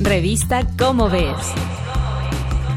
Revista 0.00 0.64
Cómo 0.78 1.10
Ves. 1.10 1.34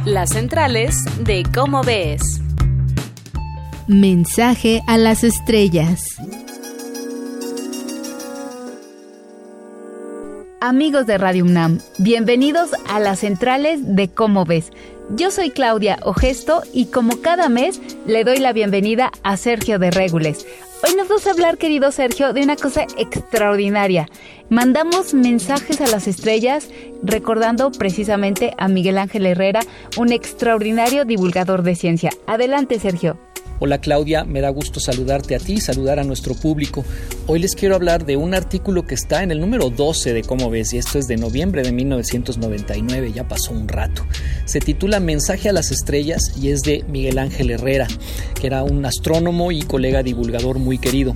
Las 0.05 0.31
centrales 0.31 0.95
de 1.23 1.43
Cómo 1.53 1.83
Ves. 1.83 2.41
Mensaje 3.87 4.81
a 4.87 4.97
las 4.97 5.23
estrellas. 5.23 6.03
Amigos 10.61 11.05
de 11.05 11.19
Radio 11.19 11.45
UNAM, 11.45 11.79
bienvenidos 11.99 12.71
a 12.89 12.99
las 12.99 13.19
centrales 13.19 13.81
de 13.95 14.09
Cómo 14.09 14.45
Ves. 14.45 14.71
Yo 15.11 15.29
soy 15.29 15.51
Claudia 15.51 15.99
Ogesto 16.03 16.63
y 16.73 16.87
como 16.87 17.21
cada 17.21 17.49
mes 17.49 17.79
le 18.07 18.23
doy 18.23 18.37
la 18.37 18.51
bienvenida 18.51 19.11
a 19.21 19.37
Sergio 19.37 19.77
de 19.77 19.91
Régules. 19.91 20.47
Hoy 20.83 20.95
nos 20.95 21.07
vamos 21.07 21.27
a 21.27 21.31
hablar, 21.31 21.59
querido 21.59 21.91
Sergio, 21.91 22.33
de 22.33 22.41
una 22.41 22.55
cosa 22.55 22.87
extraordinaria. 22.97 24.09
Mandamos 24.49 25.13
mensajes 25.13 25.79
a 25.79 25.85
las 25.85 26.07
estrellas 26.07 26.69
recordando 27.03 27.71
precisamente 27.71 28.55
a 28.57 28.67
Miguel 28.67 28.97
Ángel 28.97 29.27
Herrera, 29.27 29.59
un 29.97 30.11
extraordinario 30.11 31.05
divulgador 31.05 31.61
de 31.61 31.75
ciencia. 31.75 32.09
Adelante, 32.25 32.79
Sergio. 32.79 33.19
Hola 33.59 33.79
Claudia, 33.79 34.23
me 34.23 34.41
da 34.41 34.49
gusto 34.49 34.79
saludarte 34.79 35.35
a 35.35 35.39
ti 35.39 35.61
saludar 35.61 35.99
a 35.99 36.03
nuestro 36.03 36.33
público. 36.33 36.83
Hoy 37.27 37.39
les 37.39 37.53
quiero 37.53 37.75
hablar 37.75 38.05
de 38.05 38.17
un 38.17 38.33
artículo 38.33 38.87
que 38.87 38.95
está 38.95 39.21
en 39.21 39.29
el 39.29 39.39
número 39.39 39.69
12 39.69 40.13
de 40.13 40.23
Cómo 40.23 40.49
ves 40.49 40.73
y 40.73 40.79
esto 40.79 40.97
es 40.97 41.07
de 41.07 41.17
noviembre 41.17 41.61
de 41.61 41.71
1999, 41.71 43.11
ya 43.13 43.27
pasó 43.27 43.51
un 43.51 43.67
rato. 43.67 44.03
Se 44.45 44.59
titula 44.61 44.99
Mensaje 44.99 45.49
a 45.49 45.53
las 45.53 45.69
estrellas 45.69 46.33
y 46.41 46.49
es 46.49 46.61
de 46.61 46.83
Miguel 46.87 47.19
Ángel 47.19 47.51
Herrera, 47.51 47.87
que 48.39 48.47
era 48.47 48.63
un 48.63 48.83
astrónomo 48.83 49.51
y 49.51 49.61
colega 49.61 50.01
divulgador 50.01 50.57
muy 50.57 50.79
querido. 50.79 51.13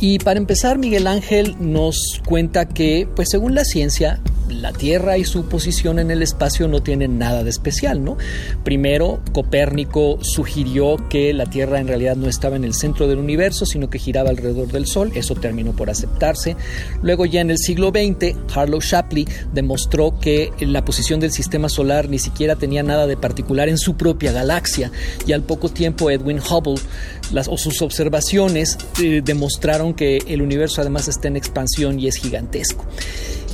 Y 0.00 0.18
para 0.18 0.38
empezar, 0.38 0.78
Miguel 0.78 1.06
Ángel 1.06 1.56
nos 1.60 2.20
cuenta 2.26 2.66
que, 2.66 3.06
pues 3.14 3.28
según 3.30 3.54
la 3.54 3.64
ciencia, 3.64 4.20
la 4.50 4.72
Tierra 4.72 5.18
y 5.18 5.24
su 5.24 5.46
posición 5.46 5.98
en 5.98 6.10
el 6.10 6.22
espacio 6.22 6.68
no 6.68 6.82
tienen 6.82 7.18
nada 7.18 7.44
de 7.44 7.50
especial, 7.50 8.04
¿no? 8.04 8.16
Primero, 8.64 9.20
Copérnico 9.32 10.18
sugirió 10.22 10.96
que 11.08 11.32
la 11.32 11.46
Tierra 11.46 11.80
en 11.80 11.88
realidad 11.88 12.16
no 12.16 12.28
estaba 12.28 12.56
en 12.56 12.64
el 12.64 12.74
centro 12.74 13.08
del 13.08 13.18
universo, 13.18 13.66
sino 13.66 13.90
que 13.90 13.98
giraba 13.98 14.30
alrededor 14.30 14.68
del 14.68 14.86
Sol, 14.86 15.12
eso 15.14 15.34
terminó 15.34 15.72
por 15.72 15.90
aceptarse. 15.90 16.56
Luego 17.02 17.26
ya 17.26 17.40
en 17.40 17.50
el 17.50 17.58
siglo 17.58 17.90
XX, 17.90 18.36
Harlow 18.54 18.80
Shapley 18.80 19.26
demostró 19.52 20.18
que 20.20 20.52
la 20.60 20.84
posición 20.84 21.20
del 21.20 21.32
sistema 21.32 21.68
solar 21.68 22.08
ni 22.08 22.18
siquiera 22.18 22.56
tenía 22.56 22.82
nada 22.82 23.06
de 23.06 23.16
particular 23.16 23.68
en 23.68 23.78
su 23.78 23.96
propia 23.96 24.32
galaxia, 24.32 24.90
y 25.26 25.32
al 25.32 25.42
poco 25.42 25.68
tiempo 25.68 26.10
Edwin 26.10 26.38
Hubble 26.38 26.80
o 27.48 27.56
sus 27.56 27.82
observaciones 27.82 28.78
eh, 29.02 29.22
demostraron 29.24 29.94
que 29.94 30.18
el 30.26 30.42
universo 30.42 30.80
además 30.80 31.08
está 31.08 31.28
en 31.28 31.36
expansión 31.36 31.98
y 32.00 32.08
es 32.08 32.16
gigantesco. 32.16 32.84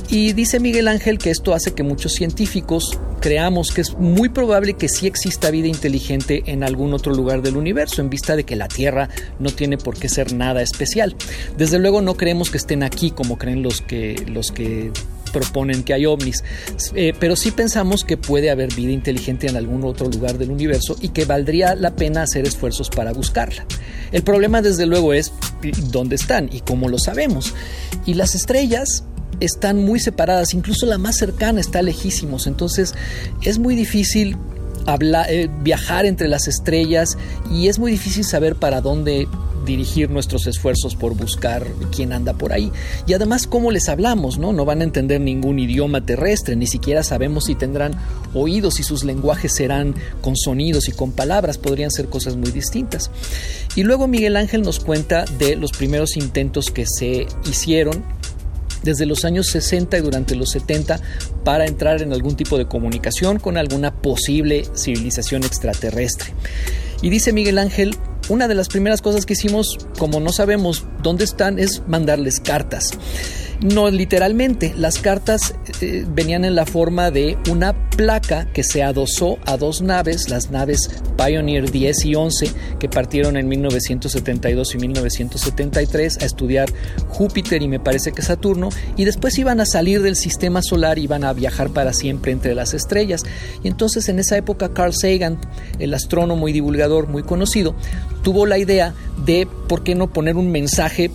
Y 0.09 0.31
dice 0.31 0.59
Miguel 0.61 0.87
Ángel 0.87 1.17
que 1.17 1.31
esto 1.31 1.53
hace 1.53 1.73
que 1.73 1.83
muchos 1.83 2.13
científicos 2.13 2.97
creamos 3.19 3.71
que 3.71 3.81
es 3.81 3.97
muy 3.97 4.29
probable 4.29 4.75
que 4.75 4.87
sí 4.87 5.05
exista 5.05 5.51
vida 5.51 5.67
inteligente 5.67 6.43
en 6.45 6.63
algún 6.63 6.93
otro 6.93 7.13
lugar 7.13 7.41
del 7.41 7.57
universo, 7.57 8.01
en 8.01 8.09
vista 8.09 8.37
de 8.37 8.45
que 8.45 8.55
la 8.55 8.69
Tierra 8.69 9.09
no 9.39 9.49
tiene 9.49 9.77
por 9.77 9.97
qué 9.97 10.07
ser 10.07 10.33
nada 10.33 10.61
especial. 10.61 11.15
Desde 11.57 11.77
luego 11.77 12.01
no 12.01 12.15
creemos 12.15 12.49
que 12.49 12.57
estén 12.57 12.83
aquí 12.83 13.11
como 13.11 13.37
creen 13.37 13.63
los 13.63 13.81
que, 13.81 14.15
los 14.27 14.51
que 14.51 14.91
proponen 15.33 15.83
que 15.83 15.93
hay 15.93 16.05
ovnis, 16.05 16.43
eh, 16.95 17.13
pero 17.19 17.35
sí 17.35 17.51
pensamos 17.51 18.05
que 18.05 18.15
puede 18.15 18.49
haber 18.49 18.73
vida 18.73 18.91
inteligente 18.91 19.47
en 19.47 19.57
algún 19.57 19.83
otro 19.83 20.07
lugar 20.07 20.37
del 20.37 20.51
universo 20.51 20.95
y 21.01 21.09
que 21.09 21.25
valdría 21.25 21.75
la 21.75 21.95
pena 21.95 22.23
hacer 22.23 22.45
esfuerzos 22.45 22.89
para 22.89 23.11
buscarla. 23.11 23.65
El 24.13 24.23
problema 24.23 24.61
desde 24.61 24.85
luego 24.85 25.13
es 25.13 25.33
dónde 25.91 26.15
están 26.15 26.49
y 26.51 26.61
cómo 26.61 26.87
lo 26.87 26.97
sabemos. 26.97 27.53
Y 28.05 28.13
las 28.13 28.35
estrellas 28.35 29.03
están 29.39 29.83
muy 29.83 29.99
separadas, 29.99 30.53
incluso 30.53 30.85
la 30.85 30.97
más 30.97 31.17
cercana 31.17 31.59
está 31.59 31.81
lejísimos, 31.81 32.47
entonces 32.47 32.95
es 33.41 33.59
muy 33.59 33.75
difícil 33.75 34.37
eh, 34.87 35.49
viajar 35.63 36.05
entre 36.05 36.29
las 36.29 36.47
estrellas 36.47 37.17
y 37.51 37.67
es 37.67 37.77
muy 37.77 37.91
difícil 37.91 38.23
saber 38.23 38.55
para 38.55 38.79
dónde 38.79 39.27
dirigir 39.65 40.09
nuestros 40.09 40.47
esfuerzos 40.47 40.95
por 40.95 41.13
buscar 41.13 41.67
quién 41.93 42.13
anda 42.13 42.33
por 42.33 42.53
ahí. 42.53 42.71
Y 43.05 43.13
además, 43.13 43.45
¿cómo 43.45 43.69
les 43.69 43.89
hablamos? 43.89 44.39
No? 44.39 44.53
no 44.53 44.65
van 44.65 44.81
a 44.81 44.85
entender 44.85 45.21
ningún 45.21 45.59
idioma 45.59 46.05
terrestre, 46.05 46.55
ni 46.55 46.65
siquiera 46.65 47.03
sabemos 47.03 47.45
si 47.45 47.55
tendrán 47.55 47.95
oídos 48.33 48.79
y 48.79 48.83
sus 48.83 49.03
lenguajes 49.03 49.53
serán 49.53 49.93
con 50.21 50.37
sonidos 50.37 50.87
y 50.87 50.93
con 50.93 51.11
palabras, 51.11 51.57
podrían 51.57 51.91
ser 51.91 52.07
cosas 52.07 52.37
muy 52.37 52.51
distintas. 52.51 53.11
Y 53.75 53.83
luego 53.83 54.07
Miguel 54.07 54.37
Ángel 54.37 54.61
nos 54.61 54.79
cuenta 54.79 55.25
de 55.37 55.57
los 55.57 55.71
primeros 55.73 56.15
intentos 56.15 56.71
que 56.71 56.85
se 56.87 57.27
hicieron 57.47 58.03
desde 58.83 59.05
los 59.05 59.25
años 59.25 59.47
60 59.47 59.97
y 59.97 60.01
durante 60.01 60.35
los 60.35 60.49
70 60.51 60.99
para 61.43 61.65
entrar 61.65 62.01
en 62.01 62.13
algún 62.13 62.35
tipo 62.35 62.57
de 62.57 62.67
comunicación 62.67 63.39
con 63.39 63.57
alguna 63.57 63.93
posible 63.93 64.65
civilización 64.75 65.43
extraterrestre. 65.43 66.33
Y 67.01 67.09
dice 67.09 67.33
Miguel 67.33 67.59
Ángel, 67.59 67.95
una 68.29 68.47
de 68.47 68.55
las 68.55 68.67
primeras 68.67 69.01
cosas 69.01 69.25
que 69.25 69.33
hicimos, 69.33 69.77
como 69.97 70.19
no 70.19 70.31
sabemos 70.31 70.85
dónde 71.01 71.23
están, 71.23 71.59
es 71.59 71.83
mandarles 71.87 72.39
cartas. 72.39 72.91
No 73.61 73.89
literalmente, 73.89 74.73
las 74.77 74.99
cartas 74.99 75.55
eh, 75.81 76.05
venían 76.07 76.45
en 76.45 76.53
la 76.53 76.67
forma 76.67 77.09
de 77.09 77.37
una 77.49 77.89
placa 77.89 78.45
que 78.53 78.63
se 78.63 78.83
adosó 78.83 79.39
a 79.47 79.57
dos 79.57 79.81
naves, 79.81 80.29
las 80.29 80.51
naves 80.51 80.91
Pioneer 81.17 81.71
10 81.71 82.05
y 82.05 82.13
11, 82.13 82.51
que 82.79 82.87
partieron 82.87 83.35
en 83.35 83.47
1972 83.47 84.75
y 84.75 84.77
1973 84.77 86.19
a 86.21 86.25
estudiar 86.25 86.69
Júpiter 87.07 87.63
y 87.63 87.67
me 87.67 87.79
parece 87.79 88.11
que 88.11 88.21
Saturno, 88.21 88.69
y 88.95 89.05
después 89.05 89.39
iban 89.39 89.59
a 89.59 89.65
salir 89.65 90.03
del 90.03 90.15
sistema 90.15 90.61
solar 90.61 90.99
y 90.99 91.05
iban 91.05 91.23
a 91.23 91.33
viajar 91.33 91.71
para 91.71 91.93
siempre 91.93 92.31
entre 92.31 92.53
las 92.53 92.75
estrellas. 92.75 93.23
Y 93.63 93.69
entonces 93.69 94.07
en 94.07 94.19
esa 94.19 94.37
época 94.37 94.69
Carl 94.69 94.93
Sagan, 94.93 95.39
el 95.79 95.95
astrónomo 95.95 96.47
y 96.47 96.53
divulgador 96.53 97.07
muy 97.07 97.23
conocido, 97.23 97.75
tuvo 98.21 98.45
la 98.45 98.59
idea 98.59 98.93
de 99.25 99.47
por 99.67 99.83
qué 99.83 99.95
no 99.95 100.13
poner 100.13 100.35
un 100.35 100.51
mensaje 100.51 101.09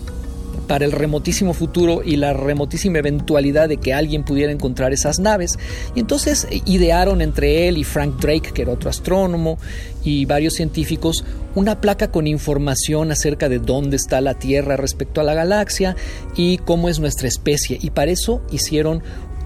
para 0.73 0.85
el 0.85 0.91
remotísimo 0.91 1.53
futuro 1.53 2.01
y 2.03 2.15
la 2.15 2.33
remotísima 2.33 2.97
eventualidad 2.97 3.69
de 3.69 3.77
que 3.77 3.93
alguien 3.93 4.23
pudiera 4.23 4.51
encontrar 4.51 4.91
esas 4.91 5.19
naves. 5.19 5.59
Y 5.93 5.99
entonces 5.99 6.47
eh, 6.49 6.63
idearon 6.65 7.21
entre 7.21 7.67
él 7.67 7.77
y 7.77 7.83
Frank 7.83 8.19
Drake, 8.19 8.53
que 8.55 8.63
era 8.63 8.71
otro 8.71 8.89
astrónomo, 8.89 9.59
y 10.03 10.25
varios 10.25 10.55
científicos, 10.55 11.25
una 11.53 11.79
placa 11.79 12.09
con 12.09 12.25
información 12.25 13.11
acerca 13.11 13.49
de 13.49 13.59
dónde 13.59 13.97
está 13.97 14.19
la 14.19 14.33
Tierra 14.33 14.75
respecto 14.75 15.21
a 15.21 15.23
la 15.23 15.35
galaxia 15.35 15.95
y 16.35 16.57
cómo 16.57 16.89
es 16.89 16.97
nuestra 16.97 17.27
especie. 17.27 17.77
Y 17.79 17.91
para 17.91 18.09
eso 18.09 18.41
hicieron, 18.49 19.03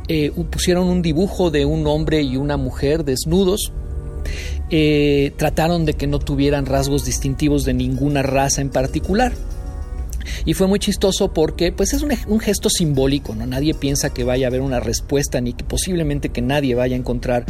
eh, 0.07 0.31
pusieron 0.49 0.87
un 0.87 1.01
dibujo 1.01 1.51
de 1.51 1.65
un 1.65 1.87
hombre 1.87 2.21
y 2.21 2.37
una 2.37 2.55
mujer 2.55 3.03
desnudos 3.03 3.73
eh, 4.69 5.33
trataron 5.35 5.83
de 5.83 5.93
que 5.93 6.07
no 6.07 6.19
tuvieran 6.19 6.65
rasgos 6.65 7.03
distintivos 7.03 7.65
de 7.65 7.73
ninguna 7.73 8.23
raza 8.23 8.61
en 8.61 8.69
particular. 8.69 9.33
Y 10.45 10.53
fue 10.53 10.67
muy 10.67 10.79
chistoso 10.79 11.33
porque 11.33 11.71
pues 11.71 11.93
es 11.93 12.01
un, 12.01 12.39
gesto 12.39 12.69
simbólico, 12.69 13.35
¿no? 13.35 13.45
Nadie 13.45 13.73
piensa 13.73 14.13
que 14.13 14.23
vaya 14.23 14.47
a 14.47 14.49
haber 14.49 14.61
una 14.61 14.79
respuesta 14.79 15.41
ni 15.41 15.53
que 15.53 15.63
posiblemente 15.63 16.29
que 16.29 16.41
nadie 16.41 16.75
vaya 16.75 16.95
a 16.95 16.99
encontrar 16.99 17.45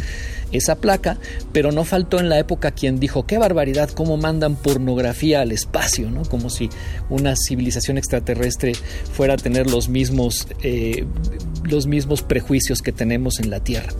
esa 0.52 0.76
placa, 0.76 1.18
pero 1.52 1.72
no 1.72 1.84
faltó 1.84 2.18
en 2.20 2.28
la 2.28 2.38
época 2.38 2.70
quien 2.70 2.98
dijo, 2.98 3.26
qué 3.26 3.38
barbaridad, 3.38 3.90
cómo 3.90 4.16
mandan 4.16 4.56
pornografía 4.56 5.40
al 5.40 5.52
espacio, 5.52 6.10
¿no? 6.10 6.22
Como 6.22 6.50
si 6.50 6.70
una 7.10 7.34
civilización 7.36 7.98
extraterrestre 7.98 8.72
fuera 9.12 9.34
a 9.34 9.36
tener 9.36 9.70
los 9.70 9.88
mismos, 9.88 10.48
eh, 10.62 11.04
los 11.64 11.86
mismos 11.86 12.22
prejuicios 12.22 12.82
que 12.82 12.92
tenemos 12.92 13.40
en 13.40 13.50
la 13.50 13.60
Tierra. 13.60 13.92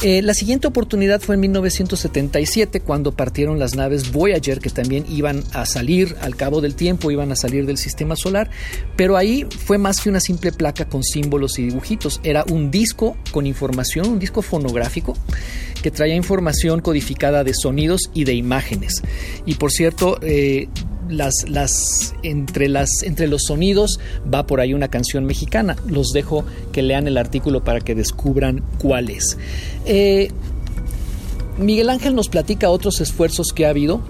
Eh, 0.00 0.22
la 0.22 0.32
siguiente 0.32 0.68
oportunidad 0.68 1.20
fue 1.20 1.34
en 1.34 1.40
1977 1.40 2.80
cuando 2.80 3.10
partieron 3.10 3.58
las 3.58 3.74
naves 3.74 4.12
Voyager 4.12 4.60
que 4.60 4.70
también 4.70 5.04
iban 5.08 5.42
a 5.52 5.66
salir 5.66 6.14
al 6.20 6.36
cabo 6.36 6.60
del 6.60 6.76
tiempo, 6.76 7.10
iban 7.10 7.32
a 7.32 7.36
salir 7.36 7.66
del 7.66 7.78
sistema 7.78 8.14
solar, 8.14 8.48
pero 8.94 9.16
ahí 9.16 9.44
fue 9.50 9.76
más 9.76 10.00
que 10.00 10.08
una 10.08 10.20
simple 10.20 10.52
placa 10.52 10.88
con 10.88 11.02
símbolos 11.02 11.58
y 11.58 11.64
dibujitos, 11.64 12.20
era 12.22 12.44
un 12.48 12.70
disco 12.70 13.16
con 13.32 13.44
información, 13.48 14.08
un 14.08 14.20
disco 14.20 14.40
fonográfico 14.40 15.16
que 15.82 15.90
traía 15.90 16.14
información 16.14 16.80
codificada 16.80 17.42
de 17.42 17.54
sonidos 17.54 18.02
y 18.14 18.22
de 18.22 18.34
imágenes. 18.34 19.02
Y 19.46 19.54
por 19.54 19.72
cierto, 19.72 20.18
eh, 20.22 20.68
las, 21.08 21.48
las, 21.48 22.14
entre, 22.22 22.68
las, 22.68 23.02
entre 23.02 23.28
los 23.28 23.44
sonidos 23.44 24.00
va 24.32 24.46
por 24.46 24.60
ahí 24.60 24.74
una 24.74 24.88
canción 24.88 25.24
mexicana. 25.24 25.76
Los 25.86 26.12
dejo 26.12 26.44
que 26.72 26.82
lean 26.82 27.06
el 27.06 27.16
artículo 27.18 27.64
para 27.64 27.80
que 27.80 27.94
descubran 27.94 28.62
cuál 28.78 29.10
es. 29.10 29.36
Eh, 29.84 30.30
Miguel 31.58 31.90
Ángel 31.90 32.14
nos 32.14 32.28
platica 32.28 32.70
otros 32.70 33.00
esfuerzos 33.00 33.48
que 33.54 33.66
ha 33.66 33.70
habido 33.70 34.00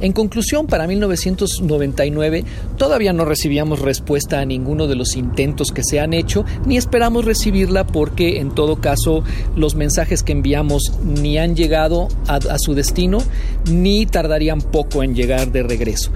en 0.00 0.12
conclusión, 0.12 0.66
para 0.66 0.86
1999 0.86 2.44
todavía 2.76 3.12
no 3.12 3.24
recibíamos 3.24 3.80
respuesta 3.80 4.40
a 4.40 4.44
ninguno 4.44 4.86
de 4.86 4.96
los 4.96 5.16
intentos 5.16 5.72
que 5.72 5.82
se 5.82 6.00
han 6.00 6.14
hecho, 6.14 6.44
ni 6.66 6.76
esperamos 6.76 7.24
recibirla 7.24 7.86
porque 7.86 8.38
en 8.38 8.54
todo 8.54 8.80
caso 8.80 9.24
los 9.56 9.74
mensajes 9.74 10.22
que 10.22 10.32
enviamos 10.32 10.92
ni 11.02 11.38
han 11.38 11.56
llegado 11.56 12.08
a, 12.26 12.58
su 12.58 12.74
destino, 12.74 13.18
ni 13.70 14.06
tardarían 14.06 14.60
poco 14.60 15.02
en 15.02 15.14
llegar 15.14 15.50
de 15.52 15.62
regreso. 15.62 16.10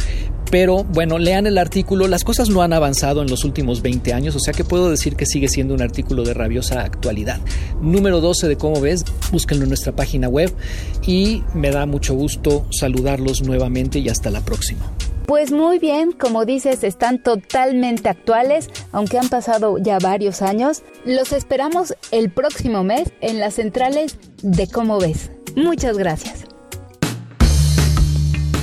Pero 0.53 0.85
bueno, 0.85 1.19
lean 1.19 1.47
el 1.47 1.57
artículo, 1.57 2.09
las 2.09 2.25
cosas 2.25 2.51
no 2.51 2.61
han 2.61 2.75
avanzado 2.75 3.23
en 3.23 3.31
los 3.31 3.43
últimos 3.43 3.81
20 3.81 4.13
años, 4.13 4.37
o 4.37 4.39
sea 4.39 4.53
que 4.53 4.65
puedo 4.65 4.91
decir 4.91 5.17
que 5.17 5.25
sigue 5.25 5.49
siendo 5.49 5.73
un 5.73 5.81
artículo 5.81 6.25
de 6.25 6.35
rabiosa 6.35 6.83
actualidad. 6.83 7.41
Número 7.81 8.21
12 8.21 8.49
de 8.49 8.59
cómo 8.59 8.79
ves, 8.79 9.03
búsquenlo 9.33 9.63
en 9.63 9.71
nuestra 9.71 9.97
página 9.97 10.29
web 10.29 10.53
y 11.07 11.43
me 11.55 11.71
da 11.71 11.87
mucho 11.87 12.13
gusto 12.13 12.67
saludarlos 12.71 13.41
nuevamente 13.41 13.99
y 14.01 14.11
hasta 14.11 14.29
la 14.29 14.43
próxima. 14.43 14.93
Pues 15.25 15.53
muy 15.53 15.79
bien, 15.79 16.13
como 16.13 16.45
dices, 16.45 16.85
están 16.85 17.23
totalmente 17.23 18.11
actuales, 18.11 18.69
aunque 18.93 19.19
han 19.19 19.31
pasado 19.31 19.79
ya 19.79 19.99
varios 20.01 20.43
años. 20.43 20.83
Los 21.07 21.33
esperamos 21.33 21.95
el 22.11 22.29
próximo 22.29 22.85
mes 22.85 23.11
en 23.23 23.41
las 23.41 23.55
centrales 23.55 24.19
de 24.43 24.67
Cómo 24.67 25.01
ves. 25.01 25.31
Muchas 25.57 25.97
gracias. 25.97 26.42